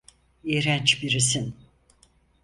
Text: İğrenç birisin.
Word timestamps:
İğrenç 0.43 1.03
birisin. 1.03 1.55